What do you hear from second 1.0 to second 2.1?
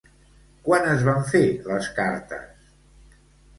van fer les